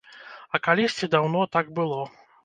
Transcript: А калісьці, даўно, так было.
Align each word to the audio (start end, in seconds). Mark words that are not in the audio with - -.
А 0.57 0.59
калісьці, 0.67 1.09
даўно, 1.15 1.43
так 1.57 1.69
было. 1.81 1.99